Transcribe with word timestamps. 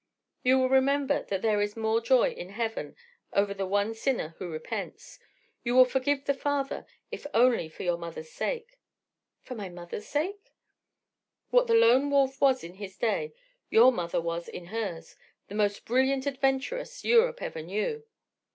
You 0.41 0.57
will 0.57 0.69
remember 0.69 1.21
that 1.21 1.43
there 1.43 1.61
is 1.61 1.77
more 1.77 2.01
joy 2.01 2.31
in 2.31 2.49
Heaven 2.49 2.95
over 3.33 3.53
the 3.53 3.67
one 3.67 3.93
sinner 3.93 4.33
who 4.39 4.49
repents... 4.49 5.19
You 5.63 5.75
will 5.75 5.85
forgive 5.85 6.25
the 6.25 6.33
father, 6.33 6.87
if 7.11 7.27
only 7.35 7.69
for 7.69 7.83
your 7.83 7.97
mother's 7.97 8.31
sake." 8.31 8.79
"For 9.43 9.53
my 9.53 9.69
mother's 9.69 10.07
sake—?" 10.07 10.55
"What 11.51 11.67
the 11.67 11.75
Lone 11.75 12.09
Wolf 12.09 12.41
was 12.41 12.63
in 12.63 12.73
his 12.77 12.97
day, 12.97 13.33
your 13.69 13.91
mother 13.91 14.19
was 14.19 14.47
in 14.49 14.65
hers—the 14.73 15.53
most 15.53 15.85
brilliant 15.85 16.25
adventuress 16.25 17.03
Europe 17.05 17.39
ever 17.39 17.61
knew." 17.61 18.03